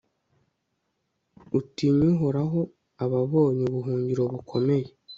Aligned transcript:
utinya 1.57 2.05
uhoraho 2.13 2.59
aba 3.03 3.17
abonye 3.25 3.61
ubuhungiro 3.65 4.23
bukomeye 4.33 4.87